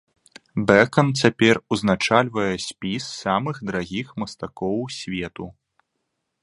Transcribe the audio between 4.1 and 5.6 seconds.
мастакоў свету.